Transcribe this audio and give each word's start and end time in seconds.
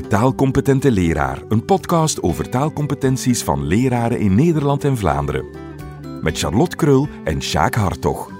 De 0.00 0.06
Taalcompetente 0.06 0.90
Leraar, 0.90 1.42
een 1.48 1.64
podcast 1.64 2.22
over 2.22 2.48
taalcompetenties 2.48 3.42
van 3.42 3.66
leraren 3.66 4.18
in 4.18 4.34
Nederland 4.34 4.84
en 4.84 4.96
Vlaanderen. 4.96 5.44
Met 6.22 6.38
Charlotte 6.38 6.76
Krul 6.76 7.08
en 7.24 7.42
Sjaak 7.42 7.74
Hartog. 7.74 8.30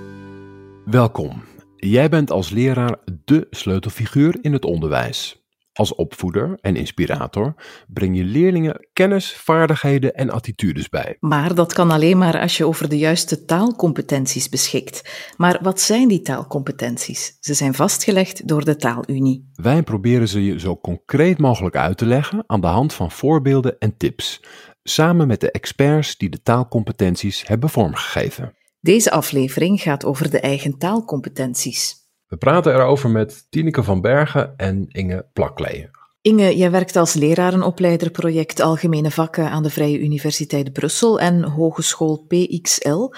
Welkom. 0.85 1.43
Jij 1.77 2.09
bent 2.09 2.31
als 2.31 2.51
leraar 2.51 2.97
dé 3.25 3.45
sleutelfiguur 3.51 4.39
in 4.41 4.53
het 4.53 4.65
onderwijs. 4.65 5.40
Als 5.81 5.95
opvoeder 5.95 6.59
en 6.61 6.77
inspirator 6.77 7.55
breng 7.89 8.17
je 8.17 8.25
leerlingen 8.25 8.89
kennis, 8.93 9.33
vaardigheden 9.33 10.15
en 10.15 10.31
attitudes 10.31 10.89
bij. 10.89 11.17
Maar 11.21 11.55
dat 11.55 11.73
kan 11.73 11.91
alleen 11.91 12.19
maar 12.19 12.41
als 12.41 12.57
je 12.57 12.67
over 12.67 12.89
de 12.89 12.99
juiste 12.99 13.45
taalcompetenties 13.45 14.49
beschikt. 14.49 15.33
Maar 15.37 15.59
wat 15.63 15.81
zijn 15.81 16.09
die 16.09 16.21
taalcompetenties? 16.21 17.37
Ze 17.41 17.55
zijn 17.55 17.75
vastgelegd 17.75 18.49
door 18.49 18.65
de 18.65 18.77
Taalunie. 18.77 19.51
Wij 19.55 19.83
proberen 19.83 20.29
ze 20.29 20.45
je 20.45 20.61
zo 20.61 20.77
concreet 20.77 21.39
mogelijk 21.39 21.77
uit 21.77 21.99
te 21.99 22.07
leggen 22.07 22.45
aan 22.47 22.61
de 22.61 22.67
hand 22.67 22.93
van 22.93 23.11
voorbeelden 23.11 23.79
en 23.79 23.97
tips, 23.97 24.41
samen 24.83 25.27
met 25.27 25.41
de 25.41 25.51
experts 25.51 26.17
die 26.17 26.29
de 26.29 26.43
taalcompetenties 26.43 27.47
hebben 27.47 27.69
vormgegeven. 27.69 28.55
Deze 28.81 29.11
aflevering 29.11 29.81
gaat 29.81 30.05
over 30.05 30.31
de 30.31 30.41
eigen 30.41 30.79
taalcompetenties. 30.79 32.00
We 32.31 32.37
praten 32.37 32.75
erover 32.75 33.11
met 33.11 33.47
Tineke 33.51 33.83
van 33.83 34.01
Bergen 34.01 34.55
en 34.57 34.87
Inge 34.89 35.27
Plaklee. 35.33 35.89
Inge, 36.23 36.57
jij 36.57 36.71
werkt 36.71 36.97
als 36.97 37.15
lerarenopleider 37.15 38.11
project 38.11 38.61
Algemene 38.61 39.11
Vakken 39.11 39.51
aan 39.51 39.63
de 39.63 39.71
Vrije 39.71 40.01
Universiteit 40.01 40.73
Brussel 40.73 41.21
en 41.21 41.43
Hogeschool 41.43 42.25
PXL. 42.29 43.09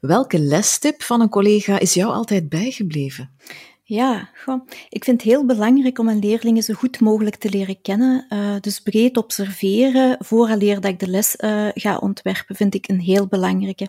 Welke 0.00 0.38
lestip 0.38 1.02
van 1.02 1.20
een 1.20 1.28
collega 1.28 1.78
is 1.78 1.94
jou 1.94 2.12
altijd 2.12 2.48
bijgebleven? 2.48 3.30
Ja, 3.82 4.30
goh. 4.44 4.66
ik 4.88 5.04
vind 5.04 5.22
het 5.22 5.30
heel 5.30 5.46
belangrijk 5.46 5.98
om 5.98 6.04
mijn 6.04 6.18
leerlingen 6.18 6.62
zo 6.62 6.74
goed 6.74 7.00
mogelijk 7.00 7.36
te 7.36 7.50
leren 7.50 7.80
kennen. 7.82 8.26
Uh, 8.28 8.54
dus 8.60 8.80
breed 8.80 9.16
observeren, 9.16 10.16
vooraleer 10.18 10.80
dat 10.80 10.90
ik 10.90 10.98
de 10.98 11.08
les 11.08 11.36
uh, 11.40 11.68
ga 11.74 11.96
ontwerpen, 11.96 12.56
vind 12.56 12.74
ik 12.74 12.88
een 12.88 13.00
heel 13.00 13.26
belangrijke. 13.26 13.88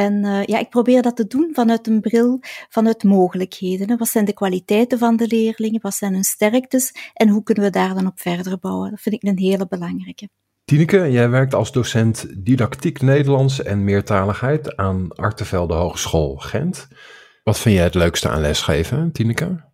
En 0.00 0.24
uh, 0.24 0.44
ja, 0.44 0.58
ik 0.58 0.68
probeer 0.68 1.02
dat 1.02 1.16
te 1.16 1.26
doen 1.26 1.50
vanuit 1.52 1.86
een 1.86 2.00
bril, 2.00 2.38
vanuit 2.68 3.02
mogelijkheden. 3.02 3.98
Wat 3.98 4.08
zijn 4.08 4.24
de 4.24 4.32
kwaliteiten 4.32 4.98
van 4.98 5.16
de 5.16 5.26
leerlingen? 5.26 5.80
Wat 5.80 5.94
zijn 5.94 6.12
hun 6.12 6.24
sterktes? 6.24 6.92
En 7.14 7.28
hoe 7.28 7.42
kunnen 7.42 7.64
we 7.64 7.70
daar 7.70 7.94
dan 7.94 8.06
op 8.06 8.20
verder 8.20 8.58
bouwen? 8.58 8.90
Dat 8.90 9.00
vind 9.00 9.14
ik 9.14 9.22
een 9.22 9.38
hele 9.38 9.66
belangrijke. 9.68 10.28
Tineke, 10.64 11.10
jij 11.10 11.30
werkt 11.30 11.54
als 11.54 11.72
docent 11.72 12.44
didactiek 12.44 13.00
Nederlands 13.02 13.62
en 13.62 13.84
meertaligheid 13.84 14.76
aan 14.76 15.12
Artevelde 15.14 15.74
Hogeschool 15.74 16.36
Gent. 16.36 16.88
Wat 17.44 17.58
vind 17.58 17.74
jij 17.74 17.84
het 17.84 17.94
leukste 17.94 18.28
aan 18.28 18.40
lesgeven, 18.40 19.12
Tineke? 19.12 19.69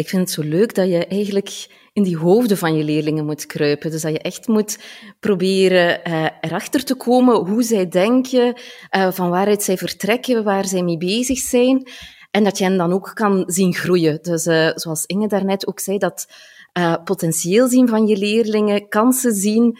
Ik 0.00 0.08
vind 0.08 0.22
het 0.22 0.30
zo 0.30 0.42
leuk 0.42 0.74
dat 0.74 0.88
je 0.88 1.06
eigenlijk 1.06 1.66
in 1.92 2.02
die 2.02 2.16
hoofden 2.16 2.56
van 2.56 2.76
je 2.76 2.84
leerlingen 2.84 3.26
moet 3.26 3.46
kruipen. 3.46 3.90
Dus 3.90 4.02
dat 4.02 4.12
je 4.12 4.18
echt 4.18 4.48
moet 4.48 4.78
proberen 5.18 6.00
uh, 6.08 6.26
erachter 6.40 6.84
te 6.84 6.94
komen 6.94 7.34
hoe 7.34 7.62
zij 7.62 7.88
denken, 7.88 8.54
uh, 8.96 9.12
van 9.12 9.30
waaruit 9.30 9.62
zij 9.62 9.76
vertrekken, 9.76 10.44
waar 10.44 10.66
zij 10.66 10.82
mee 10.82 10.96
bezig 10.96 11.38
zijn. 11.38 11.88
En 12.30 12.44
dat 12.44 12.58
je 12.58 12.64
hen 12.64 12.76
dan 12.76 12.92
ook 12.92 13.10
kan 13.14 13.42
zien 13.46 13.74
groeien. 13.74 14.18
Dus 14.22 14.46
uh, 14.46 14.70
zoals 14.74 15.04
Inge 15.06 15.28
daarnet 15.28 15.66
ook 15.66 15.80
zei, 15.80 15.98
dat 15.98 16.26
potentieel 17.04 17.68
zien 17.68 17.88
van 17.88 18.06
je 18.06 18.16
leerlingen, 18.16 18.88
kansen 18.88 19.34
zien, 19.34 19.78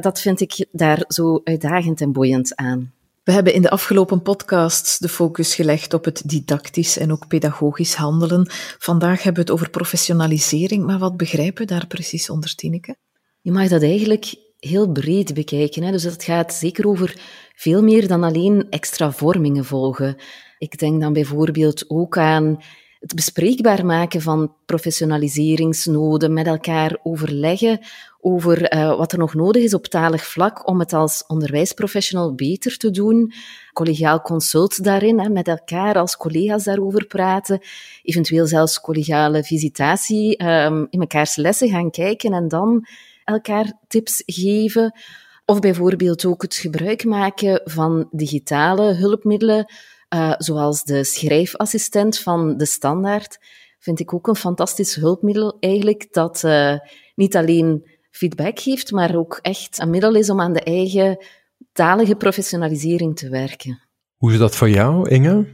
dat 0.00 0.20
vind 0.20 0.40
ik 0.40 0.66
daar 0.72 1.04
zo 1.08 1.40
uitdagend 1.44 2.00
en 2.00 2.12
boeiend 2.12 2.56
aan. 2.56 2.92
We 3.22 3.32
hebben 3.32 3.54
in 3.54 3.62
de 3.62 3.70
afgelopen 3.70 4.22
podcasts 4.22 4.98
de 4.98 5.08
focus 5.08 5.54
gelegd 5.54 5.94
op 5.94 6.04
het 6.04 6.22
didactisch 6.26 6.98
en 6.98 7.12
ook 7.12 7.28
pedagogisch 7.28 7.94
handelen. 7.94 8.46
Vandaag 8.78 9.22
hebben 9.22 9.44
we 9.44 9.50
het 9.50 9.50
over 9.50 9.70
professionalisering, 9.70 10.84
maar 10.86 10.98
wat 10.98 11.16
begrijpen 11.16 11.66
we 11.66 11.72
daar 11.72 11.86
precies 11.86 12.30
onder, 12.30 12.54
Tineke? 12.54 12.96
Je 13.40 13.52
mag 13.52 13.68
dat 13.68 13.82
eigenlijk 13.82 14.34
heel 14.58 14.92
breed 14.92 15.34
bekijken. 15.34 15.82
Hè? 15.82 15.90
Dus 15.90 16.02
het 16.02 16.24
gaat 16.24 16.54
zeker 16.54 16.86
over 16.86 17.20
veel 17.54 17.82
meer 17.82 18.08
dan 18.08 18.22
alleen 18.22 18.66
extra 18.70 19.12
vormingen 19.12 19.64
volgen. 19.64 20.16
Ik 20.58 20.78
denk 20.78 21.00
dan 21.00 21.12
bijvoorbeeld 21.12 21.90
ook 21.90 22.18
aan 22.18 22.62
het 23.02 23.14
bespreekbaar 23.14 23.86
maken 23.86 24.20
van 24.20 24.54
professionaliseringsnoden, 24.66 26.32
met 26.32 26.46
elkaar 26.46 26.98
overleggen 27.02 27.80
over 28.20 28.74
uh, 28.74 28.96
wat 28.96 29.12
er 29.12 29.18
nog 29.18 29.34
nodig 29.34 29.62
is 29.62 29.74
op 29.74 29.86
talig 29.86 30.26
vlak 30.26 30.68
om 30.68 30.78
het 30.78 30.92
als 30.92 31.24
onderwijsprofessional 31.26 32.34
beter 32.34 32.76
te 32.76 32.90
doen. 32.90 33.32
Collegiaal 33.72 34.20
consult 34.20 34.84
daarin, 34.84 35.20
hè, 35.20 35.28
met 35.28 35.48
elkaar 35.48 35.98
als 35.98 36.16
collega's 36.16 36.64
daarover 36.64 37.06
praten. 37.06 37.60
Eventueel 38.02 38.46
zelfs 38.46 38.80
collegiale 38.80 39.44
visitatie, 39.44 40.44
um, 40.44 40.86
in 40.90 40.98
mekaars 40.98 41.36
lessen 41.36 41.68
gaan 41.68 41.90
kijken 41.90 42.32
en 42.32 42.48
dan 42.48 42.86
elkaar 43.24 43.72
tips 43.88 44.22
geven. 44.26 44.94
Of 45.44 45.58
bijvoorbeeld 45.58 46.24
ook 46.24 46.42
het 46.42 46.54
gebruik 46.54 47.04
maken 47.04 47.60
van 47.64 48.08
digitale 48.10 48.94
hulpmiddelen 48.94 49.66
uh, 50.14 50.34
zoals 50.38 50.82
de 50.84 51.04
schrijfassistent 51.04 52.18
van 52.18 52.56
de 52.56 52.66
standaard, 52.66 53.38
vind 53.78 54.00
ik 54.00 54.14
ook 54.14 54.26
een 54.26 54.36
fantastisch 54.36 54.94
hulpmiddel 54.94 55.56
eigenlijk, 55.60 56.08
dat 56.10 56.42
uh, 56.44 56.78
niet 57.14 57.36
alleen 57.36 57.90
feedback 58.10 58.60
geeft, 58.60 58.90
maar 58.90 59.16
ook 59.16 59.38
echt 59.42 59.80
een 59.80 59.90
middel 59.90 60.14
is 60.14 60.30
om 60.30 60.40
aan 60.40 60.52
de 60.52 60.62
eigen 60.62 61.24
talige 61.72 62.16
professionalisering 62.16 63.16
te 63.16 63.28
werken. 63.28 63.80
Hoe 64.16 64.32
is 64.32 64.38
dat 64.38 64.56
voor 64.56 64.70
jou, 64.70 65.08
Inge? 65.08 65.46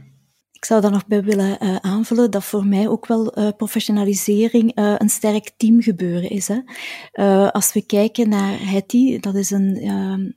Ik 0.59 0.65
zou 0.65 0.81
daar 0.81 0.91
nog 0.91 1.07
bij 1.07 1.23
willen 1.23 1.63
uh, 1.63 1.75
aanvullen 1.75 2.31
dat 2.31 2.43
voor 2.43 2.65
mij 2.65 2.87
ook 2.87 3.07
wel 3.07 3.39
uh, 3.39 3.47
professionalisering 3.57 4.79
uh, 4.79 4.95
een 4.97 5.09
sterk 5.09 5.51
teamgebeuren 5.57 6.29
is. 6.29 6.47
Hè. 6.47 6.59
als 7.51 7.73
we 7.73 7.81
kijken 7.85 8.29
naar 8.29 8.59
Hetty, 8.59 9.19
dat 9.19 9.35
is 9.35 9.51
een, 9.51 9.87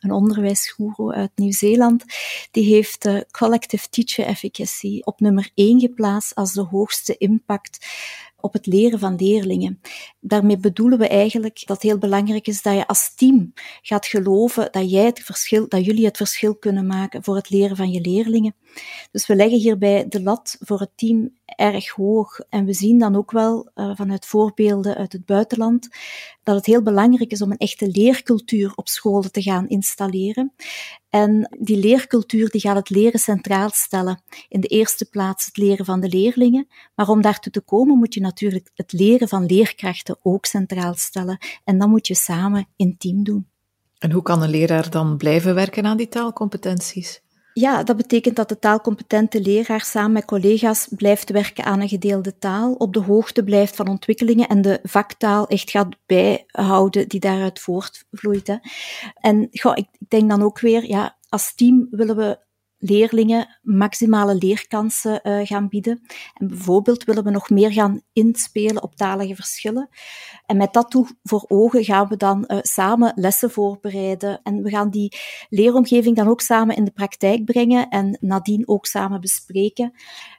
een 0.01 0.11
onderwijsgoeroe 0.11 1.15
uit 1.15 1.31
Nieuw-Zeeland, 1.35 2.05
die 2.51 2.75
heeft 2.75 3.09
collective 3.31 3.89
teacher 3.89 4.27
efficacy 4.27 5.01
op 5.05 5.21
nummer 5.21 5.51
1 5.55 5.81
geplaatst 5.81 6.35
als 6.35 6.53
de 6.53 6.63
hoogste 6.63 7.17
impact 7.17 7.87
op 8.43 8.53
het 8.53 8.67
leren 8.67 8.99
van 8.99 9.17
leerlingen. 9.17 9.81
Daarmee 10.21 10.57
bedoelen 10.57 10.99
we 10.99 11.09
eigenlijk 11.09 11.63
dat 11.67 11.77
het 11.77 11.91
heel 11.91 11.99
belangrijk 11.99 12.47
is 12.47 12.63
dat 12.63 12.75
je 12.75 12.87
als 12.87 13.15
team 13.15 13.53
gaat 13.83 14.07
geloven 14.07 14.69
dat 14.71 14.91
jij 14.91 15.05
het 15.05 15.21
verschil, 15.21 15.69
dat 15.69 15.85
jullie 15.85 16.05
het 16.05 16.17
verschil 16.17 16.55
kunnen 16.57 16.87
maken 16.87 17.25
voor 17.25 17.37
het 17.37 17.51
leren 17.51 17.77
van 17.77 17.91
je 17.91 18.01
leerlingen. 18.01 18.55
Dus 19.11 19.27
we 19.27 19.37
leggen 19.37 19.59
hierbij 19.59 20.09
de 20.09 20.23
lat 20.23 20.57
voor 20.61 20.81
het 20.81 20.91
team 20.95 21.31
erg 21.57 21.91
hoog. 21.91 22.39
En 22.49 22.65
we 22.65 22.73
zien 22.73 22.99
dan 22.99 23.17
ook 23.17 23.31
wel 23.31 23.71
uh, 23.75 23.91
vanuit 23.95 24.27
voorbeelden 24.27 24.97
uit 24.97 25.13
het 25.13 25.27
buitenland 25.27 25.89
dat 26.43 26.57
het 26.57 26.67
heel 26.67 26.83
belangrijk 26.83 27.31
is 27.31 27.43
om 27.43 27.51
een 27.51 27.57
echte 27.57 27.89
leercultuur 27.89 28.73
op 28.75 28.89
scholen 28.89 29.33
te 29.33 29.43
gaan 29.43 29.69
installeren. 29.69 30.53
En 31.09 31.57
die 31.61 31.77
leercultuur 31.77 32.51
die 32.51 32.61
gaat 32.61 32.77
het 32.77 32.91
leren 32.91 33.21
centraal 33.21 33.71
stellen. 33.71 34.23
In 34.49 34.61
de 34.61 34.67
eerste 34.67 35.05
plaats 35.05 35.47
het 35.47 35.57
leren 35.57 35.85
van 35.85 36.01
de 36.01 36.09
leerlingen. 36.09 36.69
Maar 36.95 37.09
om 37.09 37.23
daartoe 37.23 37.53
te 37.53 37.61
komen 37.61 37.99
moet 37.99 38.15
je 38.15 38.21
natuurlijk 38.21 38.71
het 38.75 38.93
leren 38.93 39.29
van 39.29 39.47
leerkrachten 39.47 40.19
ook 40.23 40.47
centraal 40.47 40.95
stellen. 40.95 41.39
En 41.65 41.79
dan 41.79 41.91
moet 41.91 42.07
je 42.07 42.15
samen 42.15 42.69
in 42.77 42.97
team 42.99 43.25
doen. 43.25 43.47
En 43.99 44.11
hoe 44.11 44.23
kan 44.23 44.43
een 44.43 44.51
leraar 44.51 44.91
dan 44.91 45.17
blijven 45.17 45.55
werken 45.55 45.87
aan 45.87 45.97
die 45.97 46.09
taalcompetenties? 46.09 47.23
Ja, 47.55 47.83
dat 47.83 47.97
betekent 47.97 48.37
dat 48.37 48.49
de 48.49 48.59
taalcompetente 48.59 49.41
leraar 49.41 49.81
samen 49.81 50.13
met 50.13 50.25
collega's 50.25 50.89
blijft 50.97 51.31
werken 51.31 51.65
aan 51.65 51.81
een 51.81 51.89
gedeelde 51.89 52.39
taal, 52.39 52.73
op 52.73 52.93
de 52.93 53.01
hoogte 53.01 53.45
blijft 53.45 53.77
van 53.77 53.89
ontwikkelingen 53.89 54.49
en 54.49 54.63
de 54.63 54.81
vaktaal 54.83 55.47
echt 55.47 55.71
gaat 55.71 55.97
bijhouden 56.07 57.09
die 57.09 57.21
daaruit 57.21 57.61
voortvloeit. 57.61 58.47
Hè. 58.47 58.57
En 59.15 59.49
goh, 59.53 59.73
ik, 59.75 59.89
ik 59.99 60.11
denk 60.11 60.31
dan 60.31 60.43
ook 60.43 60.61
weer, 60.61 60.85
ja, 60.85 61.17
als 61.29 61.55
team 61.55 61.87
willen 61.91 62.17
we 62.17 62.39
leerlingen 62.83 63.59
maximale 63.63 64.35
leerkansen 64.35 65.21
uh, 65.23 65.47
gaan 65.47 65.69
bieden. 65.69 66.01
En 66.35 66.49
bijvoorbeeld 66.49 67.05
willen 67.05 67.25
we 67.25 67.31
nog 67.31 67.51
meer 67.51 67.73
gaan 67.73 68.01
inspelen 68.13 68.83
op 68.83 68.97
talige 68.97 69.35
verschillen. 69.35 69.89
En 70.47 70.57
met 70.57 70.73
dat 70.73 70.91
toe 70.91 71.07
voor 71.23 71.45
ogen 71.49 71.85
gaan 71.85 72.09
we 72.09 72.17
dan 72.17 72.45
uh, 72.47 72.59
samen 72.61 73.13
lessen 73.17 73.51
voorbereiden. 73.51 74.41
En 74.43 74.63
we 74.63 74.71
gaan 74.71 74.91
die 74.91 75.17
leeromgeving 75.49 76.17
dan 76.17 76.29
ook 76.29 76.41
samen 76.41 76.77
in 76.77 76.85
de 76.85 76.91
praktijk 76.91 77.45
brengen 77.45 77.89
en 77.89 78.19
nadien 78.21 78.69
ook 78.69 78.87
samen 78.87 79.21
bespreken. 79.21 79.93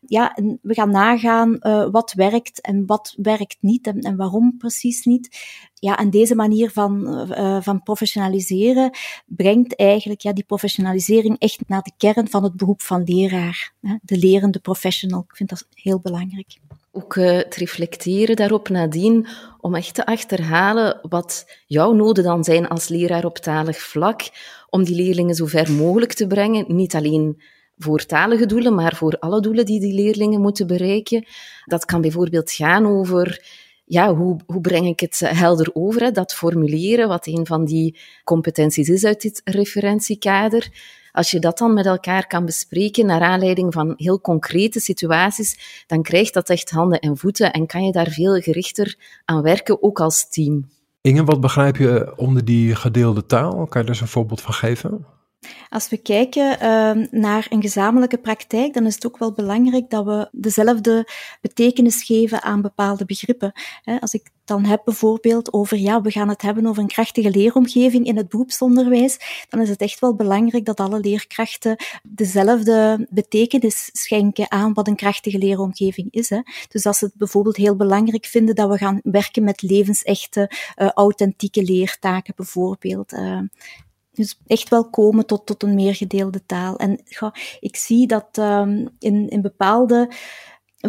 Ja, 0.05 0.33
en 0.33 0.59
we 0.61 0.73
gaan 0.73 0.91
nagaan 0.91 1.57
uh, 1.59 1.87
wat 1.91 2.13
werkt 2.13 2.61
en 2.61 2.85
wat 2.85 3.15
werkt 3.17 3.57
niet 3.59 3.87
en, 3.87 3.99
en 3.99 4.15
waarom 4.15 4.57
precies 4.57 5.05
niet 5.05 5.37
ja, 5.83 5.97
en 5.97 6.09
deze 6.09 6.35
manier 6.35 6.71
van, 6.71 7.07
uh, 7.31 7.61
van 7.61 7.83
professionaliseren 7.83 8.91
brengt 9.25 9.75
eigenlijk 9.75 10.21
ja, 10.21 10.33
die 10.33 10.43
professionalisering 10.43 11.39
echt 11.39 11.59
naar 11.67 11.81
de 11.81 11.91
kern 11.97 12.29
van 12.29 12.43
het 12.43 12.55
beroep 12.55 12.81
van 12.81 13.03
leraar. 13.03 13.73
Hè, 13.81 13.95
de 14.01 14.17
lerende 14.17 14.59
professional. 14.59 15.25
Ik 15.29 15.35
vind 15.35 15.49
dat 15.49 15.67
heel 15.73 15.99
belangrijk. 15.99 16.57
Ook 16.91 17.15
uh, 17.15 17.31
het 17.31 17.55
reflecteren 17.55 18.35
daarop 18.35 18.69
nadien, 18.69 19.27
om 19.59 19.75
echt 19.75 19.93
te 19.93 20.05
achterhalen 20.05 20.99
wat 21.01 21.45
jouw 21.67 21.93
noden 21.93 22.23
dan 22.23 22.43
zijn 22.43 22.67
als 22.67 22.87
leraar 22.87 23.25
op 23.25 23.37
talig 23.37 23.77
vlak, 23.77 24.21
om 24.69 24.83
die 24.83 24.95
leerlingen 24.95 25.35
zo 25.35 25.45
ver 25.45 25.71
mogelijk 25.71 26.13
te 26.13 26.27
brengen. 26.27 26.65
Niet 26.67 26.95
alleen 26.95 27.41
voor 27.77 28.05
talige 28.05 28.45
doelen, 28.45 28.75
maar 28.75 28.95
voor 28.95 29.17
alle 29.19 29.41
doelen 29.41 29.65
die 29.65 29.79
die 29.79 29.93
leerlingen 29.93 30.41
moeten 30.41 30.67
bereiken. 30.67 31.25
Dat 31.65 31.85
kan 31.85 32.01
bijvoorbeeld 32.01 32.51
gaan 32.51 32.85
over 32.85 33.41
ja, 33.85 34.15
hoe, 34.15 34.39
hoe 34.45 34.61
breng 34.61 34.87
ik 34.87 34.99
het 34.99 35.19
helder 35.19 35.69
over? 35.73 36.01
Hè? 36.01 36.11
Dat 36.11 36.33
formuleren, 36.33 37.07
wat 37.07 37.27
een 37.27 37.45
van 37.45 37.65
die 37.65 37.99
competenties 38.23 38.89
is 38.89 39.05
uit 39.05 39.21
dit 39.21 39.41
referentiekader. 39.43 40.91
Als 41.11 41.31
je 41.31 41.39
dat 41.39 41.57
dan 41.57 41.73
met 41.73 41.85
elkaar 41.85 42.27
kan 42.27 42.45
bespreken 42.45 43.05
naar 43.05 43.21
aanleiding 43.21 43.73
van 43.73 43.93
heel 43.95 44.21
concrete 44.21 44.79
situaties, 44.79 45.83
dan 45.87 46.01
krijgt 46.01 46.33
dat 46.33 46.49
echt 46.49 46.69
handen 46.69 46.99
en 46.99 47.17
voeten 47.17 47.51
en 47.51 47.65
kan 47.65 47.85
je 47.85 47.91
daar 47.91 48.09
veel 48.09 48.41
gerichter 48.41 48.95
aan 49.25 49.41
werken, 49.41 49.83
ook 49.83 49.99
als 49.99 50.29
team. 50.29 50.69
Inge, 51.01 51.23
wat 51.23 51.41
begrijp 51.41 51.77
je 51.77 52.13
onder 52.15 52.45
die 52.45 52.75
gedeelde 52.75 53.25
taal? 53.25 53.51
Kan 53.51 53.81
je 53.81 53.87
er 53.87 53.93
eens 53.93 54.01
een 54.01 54.07
voorbeeld 54.07 54.41
van 54.41 54.53
geven? 54.53 55.05
Als 55.69 55.89
we 55.89 55.97
kijken 55.97 56.51
uh, 56.53 57.07
naar 57.11 57.47
een 57.49 57.61
gezamenlijke 57.61 58.17
praktijk, 58.17 58.73
dan 58.73 58.85
is 58.85 58.95
het 58.95 59.05
ook 59.05 59.17
wel 59.17 59.33
belangrijk 59.33 59.89
dat 59.89 60.05
we 60.05 60.27
dezelfde 60.31 61.07
betekenis 61.41 62.03
geven 62.03 62.43
aan 62.43 62.61
bepaalde 62.61 63.05
begrippen. 63.05 63.51
Als 63.99 64.13
ik 64.13 64.31
dan 64.45 64.65
heb 64.65 64.81
bijvoorbeeld 64.85 65.53
over, 65.53 65.77
ja, 65.77 66.01
we 66.01 66.11
gaan 66.11 66.29
het 66.29 66.41
hebben 66.41 66.65
over 66.65 66.81
een 66.81 66.87
krachtige 66.87 67.29
leeromgeving 67.29 68.05
in 68.05 68.17
het 68.17 68.29
beroepsonderwijs, 68.29 69.45
dan 69.49 69.61
is 69.61 69.69
het 69.69 69.81
echt 69.81 69.99
wel 69.99 70.15
belangrijk 70.15 70.65
dat 70.65 70.79
alle 70.79 70.99
leerkrachten 70.99 71.75
dezelfde 72.03 73.07
betekenis 73.09 73.89
schenken 73.91 74.51
aan 74.51 74.73
wat 74.73 74.87
een 74.87 74.95
krachtige 74.95 75.37
leeromgeving 75.37 76.07
is. 76.11 76.29
Hè. 76.29 76.39
Dus 76.67 76.85
als 76.85 76.97
ze 76.97 77.05
het 77.05 77.15
bijvoorbeeld 77.15 77.55
heel 77.55 77.75
belangrijk 77.75 78.25
vinden 78.25 78.55
dat 78.55 78.69
we 78.69 78.77
gaan 78.77 78.99
werken 79.03 79.43
met 79.43 79.61
levensechte, 79.61 80.51
uh, 80.77 80.89
authentieke 80.89 81.63
leertaken 81.63 82.33
bijvoorbeeld. 82.35 83.13
Uh, 83.13 83.39
dus 84.13 84.39
echt 84.47 84.69
wel 84.69 84.89
komen 84.89 85.25
tot, 85.25 85.45
tot 85.45 85.63
een 85.63 85.75
meer 85.75 85.95
gedeelde 85.95 86.45
taal. 86.45 86.77
En 86.77 86.99
ik 87.59 87.75
zie 87.75 88.07
dat 88.07 88.37
um, 88.39 88.89
in, 88.99 89.29
in 89.29 89.41
bepaalde 89.41 90.11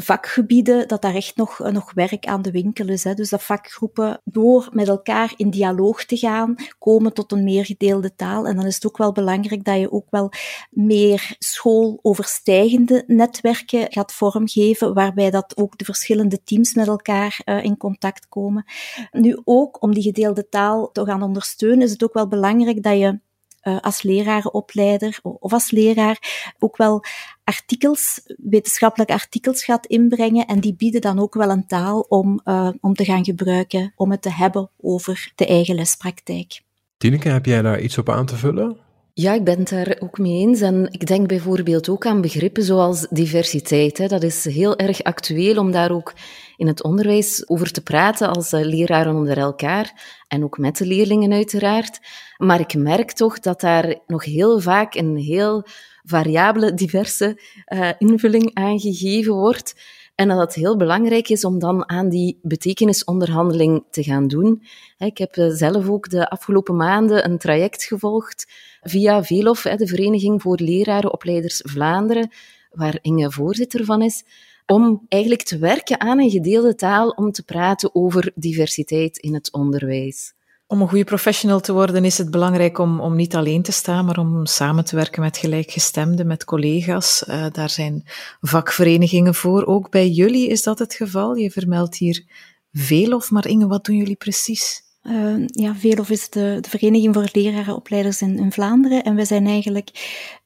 vakgebieden, 0.00 0.88
dat 0.88 1.02
daar 1.02 1.14
echt 1.14 1.36
nog, 1.36 1.58
nog 1.58 1.92
werk 1.92 2.26
aan 2.26 2.42
de 2.42 2.50
winkel 2.50 2.88
is. 2.88 3.04
Hè. 3.04 3.14
Dus 3.14 3.28
dat 3.30 3.42
vakgroepen 3.42 4.20
door 4.24 4.68
met 4.72 4.88
elkaar 4.88 5.32
in 5.36 5.50
dialoog 5.50 6.04
te 6.04 6.16
gaan, 6.16 6.54
komen 6.78 7.12
tot 7.12 7.32
een 7.32 7.44
meer 7.44 7.64
gedeelde 7.64 8.14
taal. 8.14 8.46
En 8.46 8.56
dan 8.56 8.66
is 8.66 8.74
het 8.74 8.86
ook 8.86 8.96
wel 8.96 9.12
belangrijk 9.12 9.64
dat 9.64 9.78
je 9.78 9.92
ook 9.92 10.06
wel 10.10 10.30
meer 10.70 11.36
schooloverstijgende 11.38 13.04
netwerken 13.06 13.92
gaat 13.92 14.12
vormgeven, 14.12 14.94
waarbij 14.94 15.30
dat 15.30 15.56
ook 15.56 15.78
de 15.78 15.84
verschillende 15.84 16.42
teams 16.44 16.74
met 16.74 16.86
elkaar 16.86 17.40
uh, 17.44 17.64
in 17.64 17.76
contact 17.76 18.28
komen. 18.28 18.64
Nu 19.10 19.40
ook, 19.44 19.82
om 19.82 19.94
die 19.94 20.02
gedeelde 20.02 20.48
taal 20.48 20.90
te 20.92 21.04
gaan 21.04 21.22
ondersteunen, 21.22 21.82
is 21.82 21.90
het 21.90 22.04
ook 22.04 22.14
wel 22.14 22.28
belangrijk 22.28 22.82
dat 22.82 22.98
je 22.98 23.20
uh, 23.64 23.80
als 23.80 24.02
lerarenopleider 24.02 25.18
of 25.22 25.52
als 25.52 25.70
leraar 25.70 26.52
ook 26.58 26.76
wel 26.76 27.04
artikels, 27.44 28.20
wetenschappelijke 28.42 29.12
artikels 29.12 29.64
gaat 29.64 29.86
inbrengen 29.86 30.46
en 30.46 30.60
die 30.60 30.74
bieden 30.74 31.00
dan 31.00 31.18
ook 31.18 31.34
wel 31.34 31.50
een 31.50 31.66
taal 31.66 32.00
om, 32.00 32.40
uh, 32.44 32.68
om 32.80 32.94
te 32.94 33.04
gaan 33.04 33.24
gebruiken, 33.24 33.92
om 33.96 34.10
het 34.10 34.22
te 34.22 34.30
hebben 34.30 34.70
over 34.80 35.32
de 35.34 35.46
eigen 35.46 35.74
lespraktijk. 35.74 36.62
Tineke, 36.96 37.28
heb 37.28 37.46
jij 37.46 37.62
daar 37.62 37.80
iets 37.80 37.98
op 37.98 38.08
aan 38.08 38.26
te 38.26 38.36
vullen? 38.36 38.83
Ja, 39.16 39.32
ik 39.32 39.44
ben 39.44 39.58
het 39.58 39.68
daar 39.68 39.96
ook 39.98 40.18
mee 40.18 40.40
eens. 40.40 40.60
En 40.60 40.88
ik 40.90 41.06
denk 41.06 41.28
bijvoorbeeld 41.28 41.88
ook 41.88 42.06
aan 42.06 42.20
begrippen 42.20 42.62
zoals 42.62 43.06
diversiteit. 43.10 43.98
Hè. 43.98 44.06
Dat 44.06 44.22
is 44.22 44.44
heel 44.44 44.76
erg 44.76 45.02
actueel 45.02 45.58
om 45.58 45.70
daar 45.70 45.90
ook 45.90 46.12
in 46.56 46.66
het 46.66 46.82
onderwijs 46.82 47.48
over 47.48 47.72
te 47.72 47.82
praten 47.82 48.28
als 48.28 48.52
eh, 48.52 48.64
leraren 48.64 49.14
onder 49.14 49.38
elkaar 49.38 49.92
en 50.28 50.44
ook 50.44 50.58
met 50.58 50.76
de 50.76 50.86
leerlingen 50.86 51.32
uiteraard. 51.32 52.00
Maar 52.36 52.60
ik 52.60 52.74
merk 52.74 53.12
toch 53.12 53.40
dat 53.40 53.60
daar 53.60 53.98
nog 54.06 54.24
heel 54.24 54.60
vaak 54.60 54.94
een 54.94 55.16
heel 55.16 55.66
variabele, 56.04 56.74
diverse 56.74 57.40
uh, 57.68 57.90
invulling 57.98 58.50
aan 58.54 58.80
gegeven 58.80 59.34
wordt. 59.34 59.74
En 60.14 60.28
dat 60.28 60.38
het 60.38 60.54
heel 60.54 60.76
belangrijk 60.76 61.28
is 61.28 61.44
om 61.44 61.58
dan 61.58 61.88
aan 61.88 62.08
die 62.08 62.38
betekenisonderhandeling 62.42 63.84
te 63.90 64.02
gaan 64.02 64.28
doen. 64.28 64.62
Ik 64.98 65.18
heb 65.18 65.36
eh, 65.36 65.48
zelf 65.50 65.88
ook 65.88 66.10
de 66.10 66.30
afgelopen 66.30 66.76
maanden 66.76 67.24
een 67.24 67.38
traject 67.38 67.84
gevolgd 67.84 68.46
via 68.82 69.24
VELOF, 69.24 69.62
de 69.62 69.86
Vereniging 69.86 70.42
voor 70.42 70.60
Lerarenopleiders 70.60 71.60
Vlaanderen, 71.64 72.30
waar 72.72 72.98
Inge 73.00 73.30
voorzitter 73.30 73.84
van 73.84 74.02
is, 74.02 74.24
om 74.66 75.06
eigenlijk 75.08 75.42
te 75.42 75.58
werken 75.58 76.00
aan 76.00 76.20
een 76.20 76.30
gedeelde 76.30 76.74
taal 76.74 77.08
om 77.08 77.32
te 77.32 77.44
praten 77.44 77.94
over 77.94 78.32
diversiteit 78.34 79.18
in 79.18 79.34
het 79.34 79.52
onderwijs. 79.52 80.32
Om 80.66 80.80
een 80.80 80.88
goede 80.88 81.04
professional 81.04 81.60
te 81.60 81.72
worden 81.72 82.04
is 82.04 82.18
het 82.18 82.30
belangrijk 82.30 82.78
om, 82.78 83.00
om 83.00 83.16
niet 83.16 83.34
alleen 83.34 83.62
te 83.62 83.72
staan, 83.72 84.04
maar 84.04 84.18
om 84.18 84.46
samen 84.46 84.84
te 84.84 84.96
werken 84.96 85.22
met 85.22 85.36
gelijkgestemden, 85.36 86.26
met 86.26 86.44
collega's. 86.44 87.24
Uh, 87.28 87.46
daar 87.52 87.70
zijn 87.70 88.02
vakverenigingen 88.40 89.34
voor. 89.34 89.66
Ook 89.66 89.90
bij 89.90 90.08
jullie 90.08 90.48
is 90.48 90.62
dat 90.62 90.78
het 90.78 90.94
geval. 90.94 91.34
Je 91.34 91.50
vermeldt 91.50 91.96
hier 91.96 92.24
veel 92.72 93.14
of 93.14 93.30
maar 93.30 93.46
Inge, 93.46 93.66
wat 93.66 93.84
doen 93.84 93.96
jullie 93.96 94.16
precies? 94.16 94.83
Uh, 95.04 95.46
ja, 95.46 95.74
VELOF 95.74 96.10
is 96.10 96.30
de, 96.30 96.58
de 96.60 96.68
Vereniging 96.68 97.14
voor 97.14 97.28
Lerarenopleiders 97.32 98.22
in, 98.22 98.52
Vlaanderen. 98.52 99.02
En 99.02 99.14
we 99.14 99.24
zijn 99.24 99.46
eigenlijk 99.46 99.90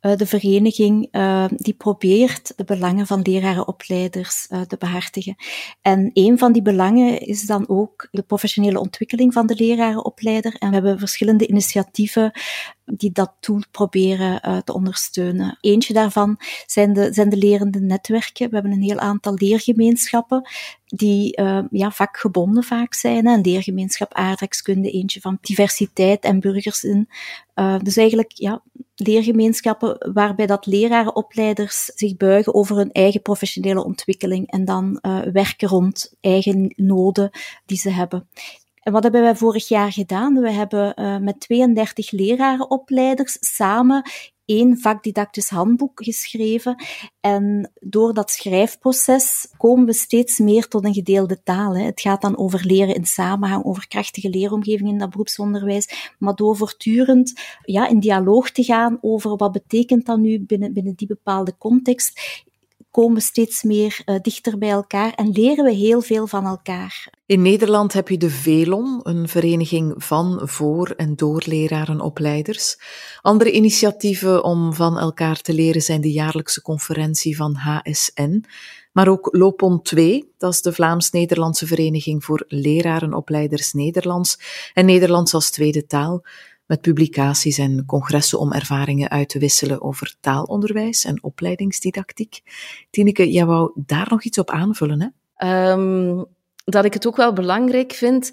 uh, 0.00 0.16
de 0.16 0.26
vereniging 0.26 1.08
uh, 1.12 1.44
die 1.56 1.74
probeert 1.74 2.52
de 2.56 2.64
belangen 2.64 3.06
van 3.06 3.20
lerarenopleiders 3.22 4.46
te 4.46 4.76
behartigen. 4.78 5.34
En 5.80 6.10
een 6.12 6.38
van 6.38 6.52
die 6.52 6.62
belangen 6.62 7.20
is 7.20 7.46
dan 7.46 7.68
ook 7.68 8.08
de 8.10 8.22
professionele 8.22 8.80
ontwikkeling 8.80 9.32
van 9.32 9.46
de 9.46 9.54
lerarenopleider. 9.54 10.54
En 10.58 10.68
we 10.68 10.74
hebben 10.74 10.98
verschillende 10.98 11.46
initiatieven 11.46 12.32
die 12.92 13.12
dat 13.12 13.32
doel 13.40 13.62
proberen 13.70 14.40
uh, 14.46 14.56
te 14.56 14.74
ondersteunen. 14.74 15.58
Eentje 15.60 15.92
daarvan 15.92 16.36
zijn 16.66 16.92
de, 16.92 17.12
zijn 17.12 17.28
de 17.28 17.36
lerende 17.36 17.80
netwerken. 17.80 18.48
We 18.48 18.54
hebben 18.54 18.72
een 18.72 18.82
heel 18.82 18.98
aantal 18.98 19.34
leergemeenschappen 19.34 20.48
die 20.86 21.40
uh, 21.40 21.60
ja, 21.70 21.90
vakgebonden 21.90 22.64
vaak 22.64 22.94
zijn. 22.94 23.26
Een 23.26 23.40
leergemeenschap 23.40 24.14
aardrijkskunde, 24.14 24.90
eentje 24.90 25.20
van 25.20 25.38
diversiteit 25.40 26.24
en 26.24 26.40
burgers 26.40 26.84
in. 26.84 27.08
Uh, 27.54 27.78
dus 27.82 27.96
eigenlijk 27.96 28.32
ja, 28.34 28.62
leergemeenschappen 28.94 30.12
waarbij 30.12 30.46
dat 30.46 30.66
lerarenopleiders 30.66 31.84
zich 31.84 32.16
buigen 32.16 32.54
over 32.54 32.76
hun 32.76 32.92
eigen 32.92 33.22
professionele 33.22 33.84
ontwikkeling 33.84 34.50
en 34.50 34.64
dan 34.64 34.98
werken 35.32 35.68
rond 35.68 36.14
eigen 36.20 36.72
noden 36.76 37.30
die 37.66 37.78
ze 37.78 37.90
hebben. 37.90 38.28
En 38.88 38.94
wat 38.94 39.02
hebben 39.02 39.22
wij 39.22 39.36
vorig 39.36 39.68
jaar 39.68 39.92
gedaan? 39.92 40.40
We 40.40 40.50
hebben 40.50 41.00
uh, 41.00 41.18
met 41.18 41.40
32 41.40 42.10
lerarenopleiders 42.10 43.36
samen 43.40 44.10
één 44.44 44.78
vakdidactisch 44.78 45.48
handboek 45.48 46.04
geschreven. 46.04 46.84
En 47.20 47.72
door 47.80 48.14
dat 48.14 48.30
schrijfproces 48.30 49.52
komen 49.56 49.86
we 49.86 49.92
steeds 49.92 50.38
meer 50.38 50.68
tot 50.68 50.84
een 50.84 50.94
gedeelde 50.94 51.42
taal. 51.42 51.76
Hè. 51.76 51.84
Het 51.84 52.00
gaat 52.00 52.20
dan 52.20 52.38
over 52.38 52.66
leren 52.66 52.94
in 52.94 53.06
samenhang, 53.06 53.64
over 53.64 53.88
krachtige 53.88 54.28
leeromgeving 54.30 54.88
in 54.88 54.98
dat 54.98 55.10
beroepsonderwijs. 55.10 56.14
Maar 56.18 56.34
door 56.34 56.56
voortdurend 56.56 57.40
ja, 57.62 57.88
in 57.88 58.00
dialoog 58.00 58.50
te 58.50 58.64
gaan 58.64 58.98
over 59.00 59.36
wat 59.36 59.52
betekent 59.52 60.06
dat 60.06 60.18
nu 60.18 60.40
binnen, 60.40 60.72
binnen 60.72 60.94
die 60.94 61.08
bepaalde 61.08 61.54
context, 61.58 62.20
komen 62.90 63.14
we 63.14 63.20
steeds 63.20 63.62
meer 63.62 64.02
uh, 64.06 64.16
dichter 64.22 64.58
bij 64.58 64.70
elkaar 64.70 65.14
en 65.14 65.30
leren 65.30 65.64
we 65.64 65.72
heel 65.72 66.00
veel 66.00 66.26
van 66.26 66.46
elkaar. 66.46 67.17
In 67.28 67.42
Nederland 67.42 67.92
heb 67.92 68.08
je 68.08 68.16
de 68.16 68.30
VELON, 68.30 69.00
een 69.02 69.28
vereniging 69.28 69.94
van, 69.96 70.40
voor 70.42 70.90
en 70.90 71.16
door 71.16 71.42
lerarenopleiders. 71.46 72.78
Andere 73.20 73.52
initiatieven 73.52 74.44
om 74.44 74.74
van 74.74 74.98
elkaar 74.98 75.40
te 75.40 75.54
leren 75.54 75.82
zijn 75.82 76.00
de 76.00 76.12
jaarlijkse 76.12 76.62
conferentie 76.62 77.36
van 77.36 77.54
HSN, 77.54 78.44
maar 78.92 79.08
ook 79.08 79.28
Lopon 79.30 79.82
2, 79.82 80.32
dat 80.38 80.52
is 80.52 80.62
de 80.62 80.72
Vlaams-Nederlandse 80.72 81.66
Vereniging 81.66 82.24
voor 82.24 82.44
Lerarenopleiders 82.46 83.72
Nederlands 83.72 84.38
en 84.74 84.86
Nederlands 84.86 85.34
als 85.34 85.50
tweede 85.50 85.86
taal 85.86 86.24
met 86.66 86.80
publicaties 86.80 87.58
en 87.58 87.84
congressen 87.86 88.38
om 88.38 88.52
ervaringen 88.52 89.10
uit 89.10 89.28
te 89.28 89.38
wisselen 89.38 89.82
over 89.82 90.16
taalonderwijs 90.20 91.04
en 91.04 91.22
opleidingsdidactiek. 91.22 92.40
Tineke, 92.90 93.30
jij 93.32 93.46
wou 93.46 93.70
daar 93.74 94.06
nog 94.10 94.22
iets 94.22 94.38
op 94.38 94.50
aanvullen, 94.50 95.00
hè? 95.00 95.08
Um, 95.72 96.26
dat 96.70 96.84
ik 96.84 96.94
het 96.94 97.06
ook 97.06 97.16
wel 97.16 97.32
belangrijk 97.32 97.92
vind 97.92 98.32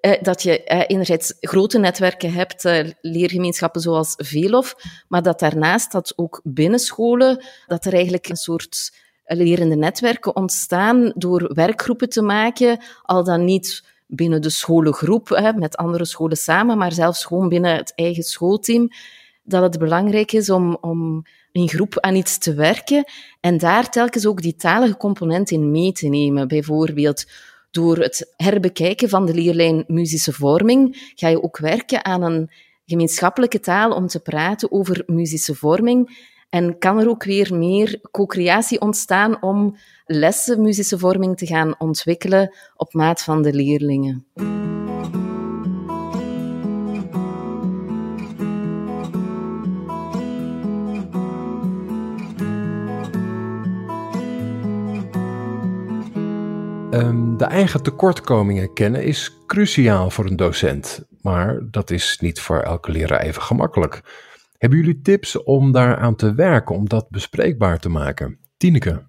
eh, 0.00 0.22
dat 0.22 0.42
je 0.42 0.64
eh, 0.64 0.84
enerzijds 0.86 1.34
grote 1.40 1.78
netwerken 1.78 2.32
hebt, 2.32 2.64
eh, 2.64 2.88
leergemeenschappen 3.00 3.80
zoals 3.80 4.14
Velof, 4.16 4.74
maar 5.08 5.22
dat 5.22 5.38
daarnaast 5.38 5.92
dat 5.92 6.12
ook 6.16 6.40
binnen 6.44 6.78
scholen, 6.78 7.44
dat 7.66 7.84
er 7.84 7.92
eigenlijk 7.92 8.28
een 8.28 8.36
soort 8.36 9.00
lerende 9.24 9.76
netwerken 9.76 10.36
ontstaan 10.36 11.12
door 11.14 11.50
werkgroepen 11.54 12.08
te 12.08 12.22
maken, 12.22 12.78
al 13.02 13.24
dan 13.24 13.44
niet 13.44 13.84
binnen 14.06 14.42
de 14.42 14.50
scholengroep, 14.50 15.28
hè, 15.28 15.52
met 15.52 15.76
andere 15.76 16.04
scholen 16.04 16.36
samen, 16.36 16.78
maar 16.78 16.92
zelfs 16.92 17.24
gewoon 17.24 17.48
binnen 17.48 17.76
het 17.76 17.92
eigen 17.94 18.22
schoolteam, 18.22 18.88
dat 19.42 19.62
het 19.62 19.78
belangrijk 19.78 20.32
is 20.32 20.50
om, 20.50 20.76
om 20.80 21.24
in 21.52 21.68
groep 21.68 22.00
aan 22.00 22.14
iets 22.14 22.38
te 22.38 22.54
werken 22.54 23.04
en 23.40 23.58
daar 23.58 23.90
telkens 23.90 24.26
ook 24.26 24.42
die 24.42 24.56
talige 24.56 24.96
component 24.96 25.50
in 25.50 25.70
mee 25.70 25.92
te 25.92 26.08
nemen. 26.08 26.48
Bijvoorbeeld 26.48 27.24
door 27.72 27.98
het 27.98 28.32
herbekijken 28.36 29.08
van 29.08 29.26
de 29.26 29.34
leerlijn 29.34 29.84
muzische 29.86 30.32
vorming 30.32 31.12
ga 31.14 31.28
je 31.28 31.42
ook 31.42 31.58
werken 31.58 32.04
aan 32.04 32.22
een 32.22 32.50
gemeenschappelijke 32.86 33.60
taal 33.60 33.92
om 33.92 34.06
te 34.06 34.20
praten 34.20 34.72
over 34.72 35.02
muzische 35.06 35.54
vorming. 35.54 36.30
En 36.50 36.78
kan 36.78 36.98
er 36.98 37.08
ook 37.08 37.24
weer 37.24 37.54
meer 37.54 38.00
co-creatie 38.10 38.80
ontstaan 38.80 39.42
om 39.42 39.76
lessen 40.06 40.62
muzische 40.62 40.98
vorming 40.98 41.36
te 41.36 41.46
gaan 41.46 41.74
ontwikkelen 41.78 42.54
op 42.76 42.92
maat 42.92 43.22
van 43.22 43.42
de 43.42 43.52
leerlingen. 43.52 44.26
Ehm, 56.92 57.36
de 57.36 57.44
eigen 57.44 57.82
tekortkomingen 57.82 58.72
kennen 58.72 59.04
is 59.04 59.36
cruciaal 59.46 60.10
voor 60.10 60.26
een 60.26 60.36
docent, 60.36 61.04
maar 61.20 61.60
dat 61.70 61.90
is 61.90 62.18
niet 62.20 62.40
voor 62.40 62.60
elke 62.60 62.90
leraar 62.90 63.20
even 63.20 63.42
gemakkelijk. 63.42 64.00
Hebben 64.58 64.78
jullie 64.78 65.00
tips 65.00 65.42
om 65.42 65.72
daaraan 65.72 66.16
te 66.16 66.34
werken, 66.34 66.74
om 66.74 66.88
dat 66.88 67.10
bespreekbaar 67.10 67.78
te 67.78 67.88
maken? 67.88 68.38
Tineke? 68.56 69.02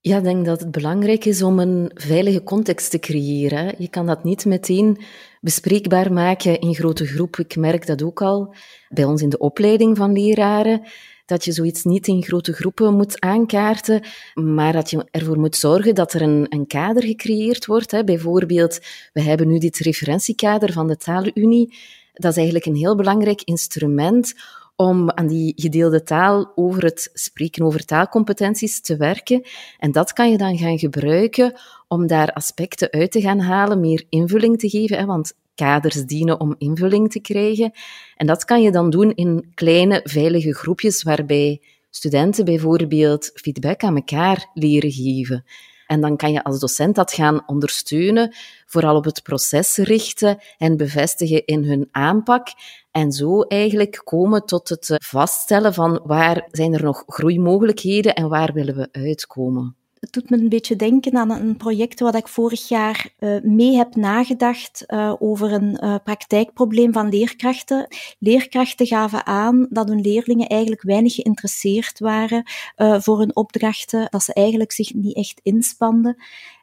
Ja, 0.00 0.16
ik 0.16 0.22
denk 0.22 0.46
dat 0.46 0.60
het 0.60 0.70
belangrijk 0.70 1.24
is 1.24 1.42
om 1.42 1.58
een 1.58 1.90
veilige 1.94 2.42
context 2.42 2.90
te 2.90 2.98
creëren. 2.98 3.74
Je 3.78 3.88
kan 3.88 4.06
dat 4.06 4.24
niet 4.24 4.44
meteen 4.44 4.98
bespreekbaar 5.40 6.12
maken 6.12 6.60
in 6.60 6.74
grote 6.74 7.06
groepen. 7.06 7.44
Ik 7.44 7.56
merk 7.56 7.86
dat 7.86 8.02
ook 8.02 8.22
al 8.22 8.54
bij 8.88 9.04
ons 9.04 9.22
in 9.22 9.28
de 9.28 9.38
opleiding 9.38 9.96
van 9.96 10.12
leraren 10.12 10.82
dat 11.26 11.44
je 11.44 11.52
zoiets 11.52 11.84
niet 11.84 12.06
in 12.06 12.22
grote 12.22 12.52
groepen 12.52 12.94
moet 12.94 13.20
aankaarten, 13.20 14.02
maar 14.34 14.72
dat 14.72 14.90
je 14.90 15.06
ervoor 15.10 15.38
moet 15.38 15.56
zorgen 15.56 15.94
dat 15.94 16.12
er 16.12 16.22
een, 16.22 16.46
een 16.48 16.66
kader 16.66 17.02
gecreëerd 17.02 17.66
wordt. 17.66 17.90
Hè. 17.90 18.04
Bijvoorbeeld, 18.04 18.80
we 19.12 19.22
hebben 19.22 19.48
nu 19.48 19.58
dit 19.58 19.78
referentiekader 19.78 20.72
van 20.72 20.86
de 20.86 20.96
Talenunie. 20.96 21.78
Dat 22.12 22.30
is 22.30 22.36
eigenlijk 22.36 22.66
een 22.66 22.76
heel 22.76 22.96
belangrijk 22.96 23.42
instrument 23.42 24.34
om 24.76 25.10
aan 25.10 25.26
die 25.26 25.52
gedeelde 25.56 26.02
taal 26.02 26.52
over 26.54 26.84
het 26.84 27.10
spreken 27.12 27.64
over 27.64 27.84
taalcompetenties 27.84 28.80
te 28.80 28.96
werken. 28.96 29.42
En 29.78 29.92
dat 29.92 30.12
kan 30.12 30.30
je 30.30 30.38
dan 30.38 30.58
gaan 30.58 30.78
gebruiken 30.78 31.54
om 31.88 32.06
daar 32.06 32.32
aspecten 32.32 32.90
uit 32.90 33.10
te 33.10 33.20
gaan 33.20 33.40
halen, 33.40 33.80
meer 33.80 34.04
invulling 34.08 34.58
te 34.58 34.68
geven. 34.68 34.98
Hè, 34.98 35.04
want 35.04 35.32
kaders 35.54 36.04
dienen 36.04 36.40
om 36.40 36.54
invulling 36.58 37.10
te 37.10 37.20
krijgen. 37.20 37.72
En 38.16 38.26
dat 38.26 38.44
kan 38.44 38.62
je 38.62 38.70
dan 38.70 38.90
doen 38.90 39.14
in 39.14 39.50
kleine, 39.54 40.00
veilige 40.04 40.54
groepjes, 40.54 41.02
waarbij 41.02 41.62
studenten 41.90 42.44
bijvoorbeeld 42.44 43.30
feedback 43.34 43.82
aan 43.82 43.96
elkaar 43.96 44.50
leren 44.54 44.92
geven. 44.92 45.44
En 45.86 46.00
dan 46.00 46.16
kan 46.16 46.32
je 46.32 46.44
als 46.44 46.60
docent 46.60 46.94
dat 46.94 47.12
gaan 47.12 47.42
ondersteunen, 47.46 48.34
vooral 48.66 48.96
op 48.96 49.04
het 49.04 49.22
proces 49.22 49.76
richten 49.76 50.38
en 50.58 50.76
bevestigen 50.76 51.44
in 51.44 51.64
hun 51.64 51.88
aanpak. 51.90 52.48
En 52.90 53.12
zo 53.12 53.42
eigenlijk 53.42 54.00
komen 54.04 54.46
tot 54.46 54.68
het 54.68 54.94
vaststellen 55.04 55.74
van 55.74 56.00
waar 56.04 56.48
zijn 56.50 56.74
er 56.74 56.82
nog 56.82 57.02
groeimogelijkheden 57.06 58.14
en 58.14 58.28
waar 58.28 58.52
willen 58.52 58.76
we 58.76 58.88
uitkomen 58.92 59.76
het 60.04 60.12
doet 60.12 60.30
me 60.30 60.36
een 60.36 60.48
beetje 60.48 60.76
denken 60.76 61.16
aan 61.16 61.30
een 61.30 61.56
project 61.56 62.00
wat 62.00 62.14
ik 62.14 62.28
vorig 62.28 62.68
jaar 62.68 63.08
uh, 63.18 63.40
mee 63.42 63.76
heb 63.76 63.94
nagedacht 63.94 64.84
uh, 64.86 65.14
over 65.18 65.52
een 65.52 65.78
uh, 65.84 65.94
praktijkprobleem 66.04 66.92
van 66.92 67.08
leerkrachten. 67.08 67.88
Leerkrachten 68.18 68.86
gaven 68.86 69.26
aan 69.26 69.66
dat 69.70 69.88
hun 69.88 70.00
leerlingen 70.00 70.48
eigenlijk 70.48 70.82
weinig 70.82 71.14
geïnteresseerd 71.14 71.98
waren 71.98 72.42
voor 72.76 73.18
hun 73.18 73.36
opdrachten, 73.36 74.06
dat 74.10 74.22
ze 74.22 74.32
eigenlijk 74.32 74.72
zich 74.72 74.94
niet 74.94 75.16
echt 75.16 75.40
inspanden. 75.42 76.16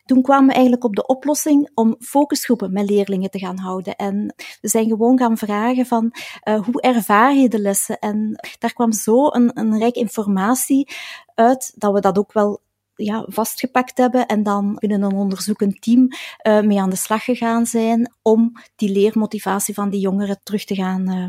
Toen 0.06 0.22
kwamen 0.22 0.48
we 0.48 0.54
eigenlijk 0.54 0.84
op 0.84 0.96
de 0.96 1.06
oplossing 1.06 1.70
om 1.74 1.96
focusgroepen 2.00 2.74
met 2.74 2.90
leerlingen 2.90 3.30
te 3.30 3.40
gaan 3.40 3.58
houden. 3.58 3.96
En 3.96 4.36
we 4.62 4.68
zijn 4.68 4.88
gewoon 4.88 5.18
gaan 5.18 5.38
vragen 5.38 5.86
van 5.86 6.14
hoe 6.44 6.82
ervaar 6.82 7.36
je 7.36 7.50
de 7.50 7.60
lessen? 7.60 8.00
En 8.00 8.40
daar 8.60 8.74
kwam 8.74 8.92
zo 8.92 9.28
een, 9.28 9.52
een 9.54 9.78
rijk 9.78 9.96
informatie 9.96 10.88
uit 11.36 11.74
dat 11.76 11.94
we 11.94 12.00
dat 12.00 12.18
ook 12.18 12.34
wel 12.34 12.62
ja, 13.04 13.26
vastgepakt 13.28 13.98
hebben 13.98 14.26
en 14.26 14.44
dan 14.44 14.76
binnen 14.80 15.02
een 15.02 15.16
onderzoekend 15.16 15.82
team 15.82 16.08
uh, 16.48 16.62
mee 16.62 16.80
aan 16.80 16.90
de 16.90 16.96
slag 16.96 17.24
gegaan 17.24 17.66
zijn 17.66 18.14
om 18.22 18.52
die 18.76 18.92
leermotivatie 18.92 19.74
van 19.74 19.90
die 19.90 20.00
jongeren 20.00 20.40
terug 20.44 20.66
te 20.66 20.76
gaan 20.76 21.12
uh, 21.12 21.26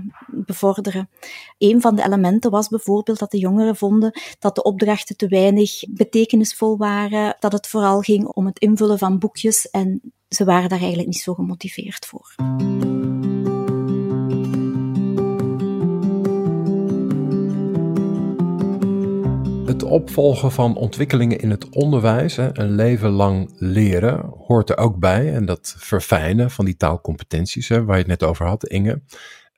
bevorderen. 0.46 1.10
Een 1.58 1.80
van 1.80 1.96
de 1.96 2.04
elementen 2.04 2.50
was 2.50 2.68
bijvoorbeeld 2.68 3.18
dat 3.18 3.30
de 3.30 3.38
jongeren 3.38 3.76
vonden 3.76 4.20
dat 4.38 4.54
de 4.54 4.62
opdrachten 4.62 5.16
te 5.16 5.28
weinig 5.28 5.82
betekenisvol 5.88 6.76
waren, 6.76 7.36
dat 7.38 7.52
het 7.52 7.66
vooral 7.66 8.00
ging 8.00 8.26
om 8.26 8.46
het 8.46 8.58
invullen 8.58 8.98
van 8.98 9.18
boekjes 9.18 9.70
en 9.70 10.12
ze 10.28 10.44
waren 10.44 10.68
daar 10.68 10.78
eigenlijk 10.78 11.08
niet 11.08 11.20
zo 11.20 11.34
gemotiveerd 11.34 12.06
voor. 12.06 12.34
Opvolgen 19.92 20.52
van 20.52 20.76
ontwikkelingen 20.76 21.38
in 21.38 21.50
het 21.50 21.68
onderwijs, 21.68 22.36
een 22.36 22.74
leven 22.74 23.10
lang 23.10 23.50
leren, 23.56 24.32
hoort 24.46 24.70
er 24.70 24.76
ook 24.76 24.98
bij. 24.98 25.34
En 25.34 25.44
dat 25.44 25.74
verfijnen 25.78 26.50
van 26.50 26.64
die 26.64 26.76
taalcompetenties, 26.76 27.68
waar 27.68 27.86
je 27.86 27.92
het 27.92 28.06
net 28.06 28.22
over 28.22 28.46
had, 28.46 28.66
Inge. 28.66 29.02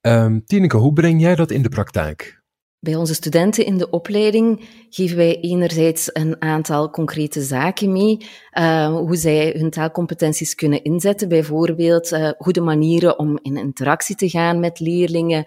Um, 0.00 0.44
Tineke, 0.44 0.76
hoe 0.76 0.92
breng 0.92 1.20
jij 1.20 1.34
dat 1.34 1.50
in 1.50 1.62
de 1.62 1.68
praktijk? 1.68 2.42
Bij 2.80 2.94
onze 2.94 3.14
studenten 3.14 3.66
in 3.66 3.78
de 3.78 3.90
opleiding 3.90 4.68
geven 4.88 5.16
wij 5.16 5.40
enerzijds 5.40 6.10
een 6.12 6.42
aantal 6.42 6.90
concrete 6.90 7.42
zaken 7.42 7.92
mee, 7.92 8.26
uh, 8.58 8.86
hoe 8.86 9.16
zij 9.16 9.54
hun 9.56 9.70
taalcompetenties 9.70 10.54
kunnen 10.54 10.82
inzetten. 10.82 11.28
Bijvoorbeeld 11.28 12.12
uh, 12.12 12.30
goede 12.38 12.60
manieren 12.60 13.18
om 13.18 13.38
in 13.42 13.56
interactie 13.56 14.16
te 14.16 14.28
gaan 14.28 14.60
met 14.60 14.80
leerlingen, 14.80 15.44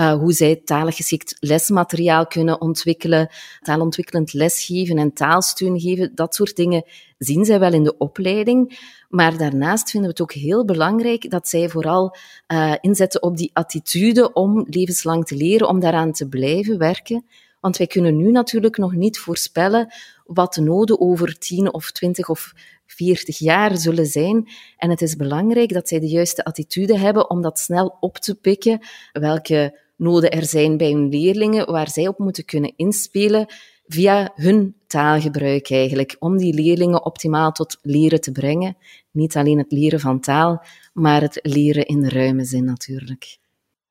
uh, 0.00 0.12
hoe 0.12 0.32
zij 0.32 0.60
talig 0.64 0.96
geschikt 0.96 1.36
lesmateriaal 1.40 2.26
kunnen 2.26 2.60
ontwikkelen, 2.60 3.28
taalontwikkelend 3.60 4.32
lesgeven 4.32 4.98
en 4.98 5.12
taalsteun 5.12 5.80
geven. 5.80 6.14
Dat 6.14 6.34
soort 6.34 6.56
dingen 6.56 6.84
zien 7.18 7.44
zij 7.44 7.58
wel 7.58 7.72
in 7.72 7.84
de 7.84 7.96
opleiding. 7.96 8.78
Maar 9.08 9.36
daarnaast 9.36 9.90
vinden 9.90 10.10
we 10.10 10.16
het 10.16 10.32
ook 10.32 10.42
heel 10.42 10.64
belangrijk 10.64 11.30
dat 11.30 11.48
zij 11.48 11.68
vooral 11.68 12.16
uh, 12.52 12.74
inzetten 12.80 13.22
op 13.22 13.36
die 13.36 13.50
attitude 13.52 14.32
om 14.32 14.66
levenslang 14.68 15.26
te 15.26 15.36
leren, 15.36 15.68
om 15.68 15.80
daaraan 15.80 16.12
te 16.12 16.28
blijven 16.28 16.78
werken. 16.78 17.24
Want 17.60 17.76
wij 17.76 17.86
kunnen 17.86 18.16
nu 18.16 18.30
natuurlijk 18.30 18.76
nog 18.76 18.92
niet 18.94 19.18
voorspellen 19.18 19.92
wat 20.24 20.54
de 20.54 20.60
noden 20.60 21.00
over 21.00 21.38
10 21.38 21.72
of 21.72 21.90
20 21.90 22.28
of 22.28 22.52
40 22.86 23.38
jaar 23.38 23.76
zullen 23.76 24.06
zijn. 24.06 24.48
En 24.76 24.90
het 24.90 25.02
is 25.02 25.16
belangrijk 25.16 25.72
dat 25.72 25.88
zij 25.88 26.00
de 26.00 26.08
juiste 26.08 26.44
attitude 26.44 26.98
hebben 26.98 27.30
om 27.30 27.42
dat 27.42 27.58
snel 27.58 27.96
op 28.00 28.18
te 28.18 28.34
pikken, 28.34 28.78
welke 29.12 29.82
noden 29.96 30.30
er 30.30 30.44
zijn 30.46 30.76
bij 30.76 30.90
hun 30.90 31.08
leerlingen, 31.08 31.70
waar 31.70 31.90
zij 31.90 32.08
op 32.08 32.18
moeten 32.18 32.44
kunnen 32.44 32.72
inspelen 32.76 33.46
via 33.86 34.32
hun 34.34 34.76
taalgebruik 34.86 35.70
eigenlijk, 35.70 36.16
om 36.18 36.36
die 36.36 36.54
leerlingen 36.54 37.04
optimaal 37.04 37.52
tot 37.52 37.78
leren 37.82 38.20
te 38.20 38.32
brengen. 38.32 38.76
Niet 39.10 39.36
alleen 39.36 39.58
het 39.58 39.72
leren 39.72 40.00
van 40.00 40.20
taal, 40.20 40.64
maar 40.92 41.20
het 41.20 41.38
leren 41.42 41.86
in 41.86 42.08
ruime 42.08 42.44
zin 42.44 42.64
natuurlijk. 42.64 43.38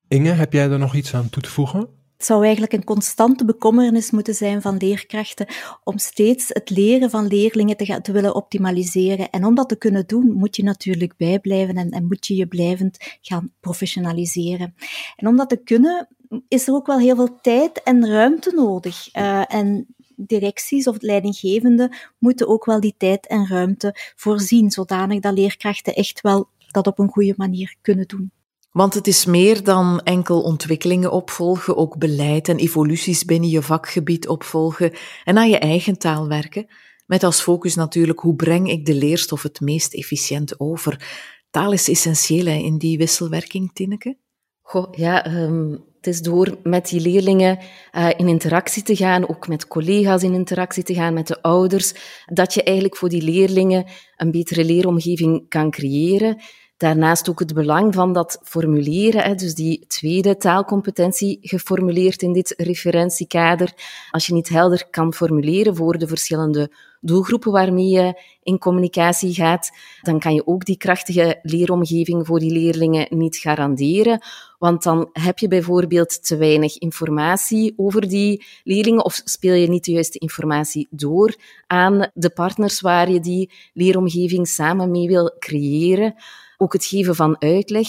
Inge, 0.08 0.32
heb 0.32 0.54
jij 0.54 0.70
er 0.70 0.80
nog 0.80 0.96
iets 0.96 1.14
aan 1.14 1.30
toe 1.30 1.44
te 1.44 1.50
voegen? 1.50 1.90
Het 2.24 2.32
zou 2.32 2.44
eigenlijk 2.44 2.74
een 2.74 2.84
constante 2.84 3.46
bekommernis 3.46 4.12
moeten 4.12 4.34
zijn 4.34 4.62
van 4.62 4.78
leerkrachten 4.78 5.48
om 5.84 5.98
steeds 5.98 6.48
het 6.48 6.70
leren 6.70 7.10
van 7.10 7.28
leerlingen 7.28 7.78
te, 7.78 8.12
willen 8.12 8.36
optimaliseren. 8.36 9.30
En 9.30 9.46
om 9.46 9.56
dat 9.56 9.70
te 9.70 9.76
kunnen 9.76 10.08
doen, 10.08 10.32
moet 10.32 10.56
je 10.56 10.64
natuurlijk 10.64 11.18
bijblijven 11.18 11.76
en, 11.76 11.90
en 11.90 12.06
moet 12.06 12.28
je 12.28 12.36
je 12.36 12.48
blijvend 12.48 13.18
gaan 13.22 13.52
professionaliseren. 13.60 14.76
En 15.16 15.28
om 15.28 15.38
dat 15.38 15.50
te 15.50 15.58
kunnen, 15.58 16.08
is 16.48 16.68
er 16.68 16.74
ook 16.74 16.88
wel 16.88 17.00
heel 17.00 17.16
veel 17.16 17.40
tijd 17.42 17.84
en 17.84 18.08
ruimte 18.08 18.52
nodig. 18.56 19.16
Uh, 19.16 19.54
en 19.54 19.96
directies 20.16 20.88
of 20.88 21.02
leidinggevenden 21.02 21.96
moeten 22.18 22.48
ook 22.48 22.66
wel 22.66 22.80
die 22.80 22.96
tijd 22.98 23.28
en 23.28 23.48
ruimte 23.48 23.96
voorzien, 24.16 24.72
zodanig 24.72 25.20
dat 25.20 25.34
leerkrachten 25.34 25.96
echt 25.96 26.22
wel 26.22 26.50
dat 26.72 26.88
op 26.88 27.00
een 27.00 27.10
goede 27.10 27.34
manier 27.38 27.76
kunnen 27.82 28.08
doen. 28.08 28.32
Want 28.74 28.94
het 28.94 29.08
is 29.08 29.26
meer 29.26 29.64
dan 29.64 30.02
enkel 30.04 30.42
ontwikkelingen 30.42 31.12
opvolgen, 31.12 31.78
ook 31.78 31.98
beleid 31.98 32.48
en 32.48 32.58
evoluties 32.58 33.26
binnen 33.26 33.50
je 33.50 33.62
vakgebied 33.62 34.28
opvolgen 34.28 34.92
en 35.24 35.38
aan 35.38 35.50
je 35.50 35.58
eigen 35.58 35.98
taal 35.98 36.28
werken. 36.28 36.68
Met 37.06 37.24
als 37.24 37.42
focus 37.42 37.76
natuurlijk 37.76 38.20
hoe 38.20 38.36
breng 38.36 38.70
ik 38.70 38.86
de 38.86 38.94
leerstof 38.94 39.44
het 39.44 39.60
meest 39.60 39.94
efficiënt 39.94 40.60
over. 40.60 41.08
Taal 41.50 41.72
is 41.72 41.90
essentieel 41.90 42.48
in 42.48 42.78
die 42.78 42.98
wisselwerking, 42.98 43.74
Tineke. 43.74 44.18
Goh, 44.62 44.94
ja, 44.94 45.44
um, 45.44 45.72
het 45.96 46.08
is 46.08 46.22
door 46.22 46.58
met 46.64 46.90
die 46.90 47.02
leerlingen 47.02 47.60
uh, 47.92 48.10
in 48.18 48.28
interactie 48.28 48.84
te 48.84 48.96
gaan, 48.96 49.30
ook 49.30 49.48
met 49.48 49.68
collega's 49.68 50.24
in 50.24 50.34
interactie 50.34 50.84
te 50.84 50.94
gaan, 50.94 51.14
met 51.14 51.28
de 51.28 51.42
ouders, 51.42 51.94
dat 52.26 52.54
je 52.54 52.64
eigenlijk 52.64 52.98
voor 52.98 53.10
die 53.10 53.22
leerlingen 53.22 53.86
een 54.16 54.32
betere 54.32 54.66
leeromgeving 54.66 55.50
kan 55.50 55.72
creëren. 55.72 56.42
Daarnaast 56.78 57.30
ook 57.30 57.40
het 57.40 57.54
belang 57.54 57.94
van 57.94 58.14
dat 58.14 58.40
formuleren, 58.44 59.38
dus 59.38 59.56
die 59.56 59.86
tweede 59.88 60.38
taalcompetentie 60.38 61.38
geformuleerd 61.42 62.22
in 62.22 62.34
dit 62.34 62.54
referentiekader. 62.58 63.74
Als 64.12 64.26
je 64.26 64.34
niet 64.34 64.50
helder 64.50 64.88
kan 64.90 65.14
formuleren 65.14 65.76
voor 65.76 65.98
de 65.98 66.08
verschillende 66.08 66.72
doelgroepen 67.02 67.52
waarmee 67.52 67.88
je 67.88 68.22
in 68.44 68.58
communicatie 68.58 69.34
gaat, 69.34 69.72
dan 70.02 70.20
kan 70.20 70.34
je 70.34 70.48
ook 70.48 70.66
die 70.66 70.78
krachtige 70.78 71.40
leeromgeving 71.42 72.26
voor 72.26 72.40
die 72.40 72.52
leerlingen 72.52 73.08
niet 73.10 73.38
garanderen. 73.38 74.22
Want 74.60 74.84
dan 74.84 75.10
heb 75.14 75.40
je 75.40 75.48
bijvoorbeeld 75.48 76.26
te 76.26 76.38
weinig 76.38 76.78
informatie 76.78 77.74
over 77.76 78.08
die 78.08 78.46
leerlingen 78.64 79.06
of 79.06 79.22
speel 79.24 79.54
je 79.54 79.68
niet 79.68 79.86
de 79.86 79.92
juiste 79.92 80.20
informatie 80.20 80.88
door 80.90 81.36
aan 81.68 82.12
de 82.14 82.30
partners 82.30 82.82
waar 82.82 83.12
je 83.12 83.20
die 83.20 83.52
leeromgeving 83.74 84.48
samen 84.48 84.92
mee 84.92 85.08
wil 85.08 85.36
creëren. 85.40 86.16
Ook 86.58 86.74
het 86.74 86.86
geven 86.86 87.16
van 87.16 87.42
uitleg. 87.42 87.88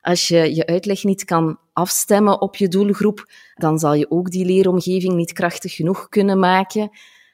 Als 0.00 0.28
je 0.28 0.54
je 0.54 0.66
uitleg 0.66 1.04
niet 1.04 1.24
kan 1.24 1.58
afstemmen 1.72 2.40
op 2.40 2.56
je 2.56 2.68
doelgroep, 2.68 3.30
dan 3.54 3.78
zal 3.78 3.94
je 3.94 4.10
ook 4.10 4.30
die 4.30 4.44
leeromgeving 4.44 5.14
niet 5.14 5.32
krachtig 5.32 5.74
genoeg 5.74 6.08
kunnen 6.08 6.38
maken. 6.38 6.90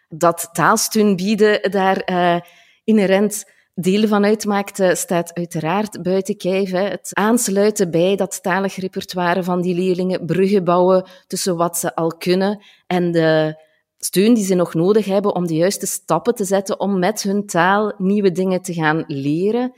Dat 0.09 0.49
taalsteun 0.53 1.17
bieden 1.17 1.71
daar 1.71 2.11
uh, 2.11 2.41
inherent 2.85 3.45
deel 3.75 4.09
van 4.09 4.25
uitmaakt, 4.25 4.99
staat 4.99 5.35
uiteraard 5.35 6.03
buiten 6.03 6.37
kijf. 6.37 6.71
Hè. 6.71 6.83
Het 6.83 7.09
aansluiten 7.13 7.91
bij 7.91 8.17
dat 8.17 8.43
talig 8.43 8.77
repertoire 8.77 9.43
van 9.43 9.61
die 9.61 9.75
leerlingen, 9.75 10.27
bruggen 10.27 10.65
bouwen 10.65 11.07
tussen 11.27 11.57
wat 11.57 11.79
ze 11.79 11.95
al 11.95 12.17
kunnen 12.17 12.63
en 12.87 13.13
de 13.13 13.61
steun 13.99 14.35
die 14.35 14.45
ze 14.45 14.55
nog 14.55 14.75
nodig 14.75 15.05
hebben 15.05 15.35
om 15.35 15.47
de 15.47 15.55
juiste 15.55 15.87
stappen 15.87 16.35
te 16.35 16.45
zetten 16.45 16.81
om 16.81 16.99
met 16.99 17.23
hun 17.23 17.47
taal 17.47 17.95
nieuwe 17.99 18.33
dingen 18.33 18.63
te 18.63 18.73
gaan 18.73 19.05
leren. 19.07 19.73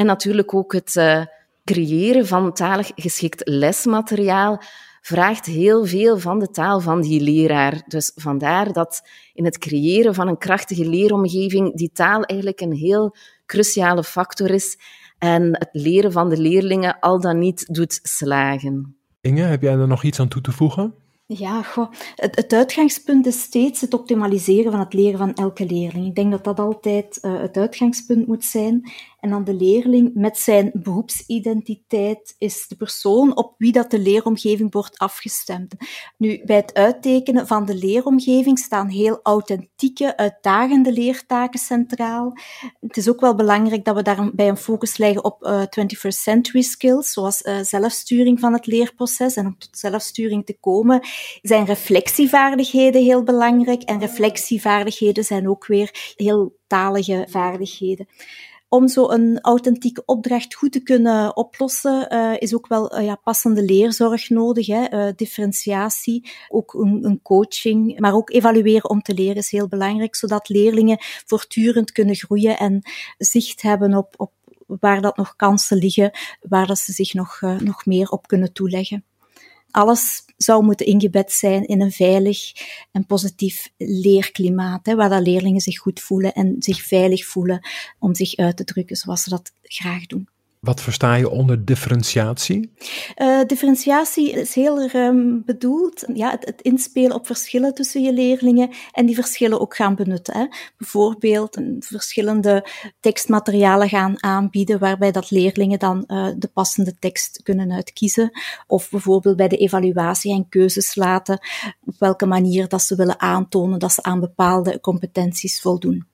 En 0.00 0.06
natuurlijk 0.06 0.54
ook 0.54 0.72
het 0.72 0.94
uh, 0.94 1.24
creëren 1.64 2.26
van 2.26 2.52
talig 2.52 2.90
geschikt 2.94 3.48
lesmateriaal 3.48 4.62
vraagt 5.00 5.46
heel 5.46 5.86
veel 5.86 6.18
van 6.18 6.38
de 6.38 6.50
taal 6.50 6.80
van 6.80 7.00
die 7.00 7.20
leraar. 7.20 7.82
Dus 7.86 8.12
vandaar 8.14 8.72
dat 8.72 9.02
in 9.34 9.44
het 9.44 9.58
creëren 9.58 10.14
van 10.14 10.28
een 10.28 10.38
krachtige 10.38 10.88
leeromgeving 10.88 11.76
die 11.76 11.90
taal 11.92 12.22
eigenlijk 12.22 12.60
een 12.60 12.72
heel 12.72 13.16
cruciale 13.46 14.04
factor 14.04 14.50
is 14.50 14.78
en 15.18 15.58
het 15.58 15.68
leren 15.72 16.12
van 16.12 16.28
de 16.28 16.40
leerlingen 16.40 16.98
al 16.98 17.20
dan 17.20 17.38
niet 17.38 17.74
doet 17.74 18.00
slagen. 18.02 18.96
Inge, 19.20 19.42
heb 19.42 19.62
jij 19.62 19.72
er 19.72 19.88
nog 19.88 20.02
iets 20.02 20.20
aan 20.20 20.28
toe 20.28 20.42
te 20.42 20.52
voegen? 20.52 20.94
Ja, 21.32 21.62
goh. 21.62 21.90
Het, 22.16 22.36
het, 22.36 22.52
uitgangspunt 22.52 23.26
is 23.26 23.40
steeds 23.40 23.80
het 23.80 23.94
optimaliseren 23.94 24.70
van 24.70 24.80
het 24.80 24.92
leren 24.92 25.18
van 25.18 25.34
elke 25.34 25.66
leerling. 25.66 26.06
Ik 26.06 26.14
denk 26.14 26.30
dat 26.30 26.44
dat 26.44 26.58
altijd 26.58 27.18
uh, 27.22 27.40
het 27.40 27.56
uitgangspunt 27.56 28.26
moet 28.26 28.44
zijn. 28.44 28.90
En 29.20 29.30
dan 29.30 29.44
de 29.44 29.54
leerling 29.54 30.10
met 30.14 30.38
zijn 30.38 30.70
beroepsidentiteit 30.72 32.34
is 32.38 32.68
de 32.68 32.76
persoon 32.76 33.36
op 33.36 33.54
wie 33.58 33.72
dat 33.72 33.90
de 33.90 33.98
leeromgeving 33.98 34.72
wordt 34.72 34.98
afgestemd. 34.98 35.74
Nu, 36.16 36.42
bij 36.44 36.56
het 36.56 36.74
uittekenen 36.74 37.46
van 37.46 37.64
de 37.64 37.74
leeromgeving 37.74 38.58
staan 38.58 38.88
heel 38.88 39.20
authentieke, 39.22 40.16
uitdagende 40.16 40.92
leertaken 40.92 41.58
centraal. 41.58 42.32
Het 42.80 42.96
is 42.96 43.08
ook 43.08 43.20
wel 43.20 43.34
belangrijk 43.34 43.84
dat 43.84 43.94
we 43.94 44.02
daarbij 44.02 44.48
een 44.48 44.56
focus 44.56 44.96
leggen 44.96 45.24
op 45.24 45.44
uh, 45.44 45.62
21st 45.62 46.08
century 46.08 46.62
skills, 46.62 47.12
zoals 47.12 47.42
uh, 47.42 47.58
zelfsturing 47.62 48.40
van 48.40 48.52
het 48.52 48.66
leerproces. 48.66 49.36
En 49.36 49.46
om 49.46 49.58
tot 49.58 49.78
zelfsturing 49.78 50.46
te 50.46 50.56
komen, 50.60 51.00
zijn 51.42 51.64
reflectievaardigheden 51.64 53.02
heel 53.02 53.22
belangrijk. 53.22 53.82
En 53.82 53.98
reflectievaardigheden 53.98 55.24
zijn 55.24 55.48
ook 55.48 55.66
weer 55.66 56.14
heel 56.16 56.58
talige 56.66 57.26
vaardigheden 57.28 58.06
om 58.70 58.88
zo 58.88 59.08
een 59.10 59.40
authentieke 59.40 60.02
opdracht 60.04 60.54
goed 60.54 60.72
te 60.72 60.82
kunnen 60.82 61.36
oplossen, 61.36 62.14
uh, 62.14 62.34
is 62.38 62.54
ook 62.54 62.66
wel 62.66 62.98
uh, 62.98 63.04
ja, 63.04 63.14
passende 63.14 63.62
leerzorg 63.64 64.28
nodig, 64.28 64.66
hè? 64.66 64.92
Uh, 64.92 65.12
differentiatie, 65.16 66.30
ook 66.48 66.74
een, 66.74 67.04
een, 67.04 67.22
coaching, 67.22 67.98
maar 67.98 68.14
ook 68.14 68.30
evalueren 68.30 68.90
om 68.90 69.02
te 69.02 69.14
leren 69.14 69.36
is 69.36 69.50
heel 69.50 69.68
belangrijk, 69.68 70.16
zodat 70.16 70.48
leerlingen 70.48 70.96
voortdurend 71.00 71.92
kunnen 71.92 72.14
groeien 72.14 72.58
en 72.58 72.82
zicht 73.18 73.62
hebben 73.62 73.94
op, 73.94 74.14
op 74.16 74.32
waar 74.66 75.00
dat 75.00 75.16
nog 75.16 75.36
kansen 75.36 75.76
liggen, 75.76 76.10
waar 76.40 76.66
dat 76.66 76.78
ze 76.78 76.92
zich 76.92 77.14
nog, 77.14 77.40
nog 77.40 77.86
meer 77.86 78.08
op 78.08 78.26
kunnen 78.26 78.52
toeleggen. 78.52 79.04
Alles 79.70 80.24
zou 80.36 80.64
moeten 80.64 80.86
ingebed 80.86 81.32
zijn 81.32 81.66
in 81.66 81.80
een 81.80 81.92
veilig 81.92 82.52
en 82.92 83.06
positief 83.06 83.72
leerklimaat, 83.76 84.86
hè, 84.86 84.94
waar 84.94 85.08
dat 85.08 85.22
leerlingen 85.22 85.60
zich 85.60 85.78
goed 85.78 86.00
voelen 86.00 86.32
en 86.32 86.56
zich 86.58 86.82
veilig 86.82 87.26
voelen 87.26 87.68
om 87.98 88.14
zich 88.14 88.36
uit 88.36 88.56
te 88.56 88.64
drukken 88.64 88.96
zoals 88.96 89.22
ze 89.22 89.30
dat 89.30 89.52
graag 89.62 90.06
doen. 90.06 90.28
Wat 90.60 90.82
versta 90.82 91.14
je 91.14 91.30
onder 91.30 91.64
differentiatie? 91.64 92.72
Uh, 93.16 93.40
differentiatie 93.46 94.30
is 94.30 94.54
heel 94.54 94.88
ruim 94.88 95.42
bedoeld. 95.44 96.04
Ja, 96.14 96.30
het, 96.30 96.44
het, 96.44 96.62
inspelen 96.62 97.14
op 97.14 97.26
verschillen 97.26 97.74
tussen 97.74 98.02
je 98.02 98.12
leerlingen 98.12 98.70
en 98.92 99.06
die 99.06 99.14
verschillen 99.14 99.60
ook 99.60 99.76
gaan 99.76 99.94
benutten. 99.94 100.36
Hè. 100.36 100.46
Bijvoorbeeld 100.78 101.58
verschillende 101.78 102.68
tekstmaterialen 103.00 103.88
gaan 103.88 104.22
aanbieden 104.22 104.78
waarbij 104.78 105.12
dat 105.12 105.30
leerlingen 105.30 105.78
dan 105.78 106.04
uh, 106.06 106.28
de 106.36 106.48
passende 106.48 106.98
tekst 106.98 107.42
kunnen 107.42 107.72
uitkiezen. 107.72 108.30
Of 108.66 108.90
bijvoorbeeld 108.90 109.36
bij 109.36 109.48
de 109.48 109.56
evaluatie 109.56 110.32
en 110.32 110.48
keuzes 110.48 110.94
laten 110.94 111.38
op 111.86 111.94
welke 111.98 112.26
manier 112.26 112.68
dat 112.68 112.82
ze 112.82 112.96
willen 112.96 113.20
aantonen 113.20 113.78
dat 113.78 113.92
ze 113.92 114.02
aan 114.02 114.20
bepaalde 114.20 114.80
competenties 114.80 115.60
voldoen. 115.60 116.09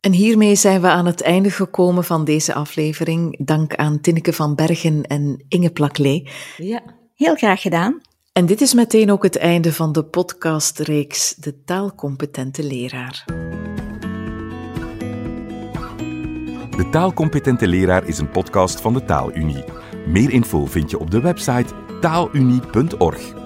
En 0.00 0.12
hiermee 0.12 0.54
zijn 0.54 0.80
we 0.80 0.88
aan 0.88 1.06
het 1.06 1.22
einde 1.22 1.50
gekomen 1.50 2.04
van 2.04 2.24
deze 2.24 2.54
aflevering. 2.54 3.46
Dank 3.46 3.74
aan 3.74 4.00
Tinneke 4.00 4.32
van 4.32 4.54
Bergen 4.54 5.02
en 5.02 5.44
Inge 5.48 5.70
Plaklee. 5.70 6.28
Ja, 6.56 6.82
heel 7.14 7.34
graag 7.34 7.60
gedaan. 7.60 8.00
En 8.32 8.46
dit 8.46 8.60
is 8.60 8.74
meteen 8.74 9.10
ook 9.10 9.22
het 9.22 9.36
einde 9.36 9.72
van 9.72 9.92
de 9.92 10.04
podcastreeks 10.04 11.34
De 11.34 11.62
Taalcompetente 11.64 12.64
Leraar. 12.64 13.24
De 16.76 16.88
Taalcompetente 16.90 17.68
Leraar 17.68 18.06
is 18.06 18.18
een 18.18 18.30
podcast 18.30 18.80
van 18.80 18.92
de 18.92 19.04
Taalunie. 19.04 19.64
Meer 20.06 20.30
info 20.30 20.66
vind 20.66 20.90
je 20.90 20.98
op 20.98 21.10
de 21.10 21.20
website 21.20 21.74
taalunie.org. 22.00 23.45